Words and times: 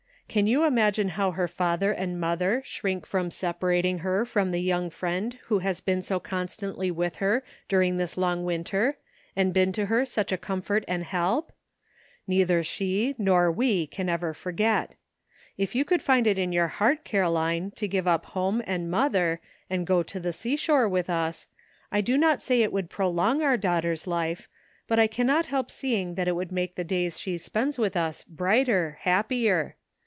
Can 0.31 0.47
you 0.47 0.63
imagine 0.63 1.09
how 1.09 1.31
her 1.31 1.49
father 1.49 1.91
and 1.91 2.17
mother 2.17 2.61
shrink 2.63 3.05
from 3.05 3.29
separating 3.31 3.97
her 3.97 4.23
from 4.23 4.51
the 4.51 4.61
young 4.61 4.89
friend 4.89 5.37
who 5.47 5.59
has 5.59 5.81
been 5.81 6.01
so 6.01 6.21
constantly 6.21 6.89
with 6.89 7.17
her 7.17 7.43
during 7.67 7.97
this 7.97 8.15
long 8.15 8.45
winter, 8.45 8.95
and 9.35 9.53
been 9.53 9.73
to 9.73 9.87
her 9.87 10.05
such 10.05 10.31
a 10.31 10.37
comfort 10.37 10.85
and 10.87 11.03
help? 11.03 11.51
Neither 12.27 12.63
she 12.63 13.13
nor 13.17 13.51
we 13.51 13.85
can 13.85 14.07
ever 14.07 14.33
forget. 14.33 14.95
If 15.57 15.75
you 15.75 15.83
could 15.83 16.01
find 16.01 16.25
it 16.25 16.39
in 16.39 16.53
your 16.53 16.69
heart, 16.69 17.03
Caroline, 17.03 17.71
to 17.71 17.85
give 17.85 18.07
up 18.07 18.27
home 18.27 18.63
and 18.65 18.89
mother, 18.89 19.41
and 19.69 19.85
go 19.85 20.01
to 20.03 20.17
the 20.17 20.31
seashore 20.31 20.87
with 20.87 21.09
us, 21.09 21.47
I 21.91 21.99
do 21.99 22.17
not 22.17 22.41
say 22.41 22.61
it 22.61 22.71
would 22.71 22.89
prolong 22.89 23.41
our 23.41 23.57
daughter's 23.57 24.07
life, 24.07 24.47
but 24.87 24.97
I 24.97 25.07
cannot 25.07 25.47
help 25.47 25.69
seeing 25.69 26.15
that 26.15 26.29
it 26.29 26.37
would 26.37 26.53
make 26.53 26.75
the 26.75 26.85
days 26.85 27.19
she 27.19 27.31
ANOTHER'' 27.33 27.39
side 27.41 27.51
track:' 27.51 27.73
349 27.73 27.73
spends 27.73 27.79
with 27.79 27.97
us 27.97 28.23
brighter, 28.23 28.97
happier. 29.01 29.75